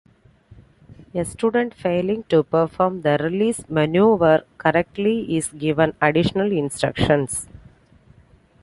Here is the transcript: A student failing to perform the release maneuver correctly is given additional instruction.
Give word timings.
A 1.13 1.23
student 1.23 1.75
failing 1.75 2.23
to 2.23 2.41
perform 2.41 3.03
the 3.03 3.19
release 3.21 3.69
maneuver 3.69 4.43
correctly 4.57 5.37
is 5.37 5.49
given 5.49 5.93
additional 6.01 6.51
instruction. 6.51 7.27